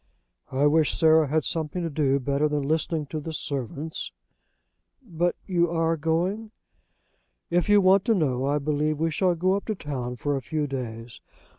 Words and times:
"I 0.51 0.65
wish 0.65 0.97
Sarah 0.97 1.27
had 1.27 1.43
something 1.43 1.83
to 1.83 1.89
do 1.91 2.19
better 2.19 2.49
than 2.49 2.63
listening 2.67 3.05
to 3.11 3.19
the 3.19 3.31
servants?" 3.31 4.11
"But 5.03 5.35
you 5.45 5.69
are 5.69 5.95
going?" 5.95 6.49
"If 7.51 7.69
you 7.69 7.81
want 7.81 8.05
to 8.05 8.15
know, 8.15 8.47
I 8.47 8.57
believe 8.57 8.97
we 8.99 9.11
shall 9.11 9.35
go 9.35 9.53
up 9.53 9.65
to 9.65 9.75
town 9.75 10.15
for 10.15 10.35
a 10.35 10.41
few 10.41 10.65
days. 10.65 11.19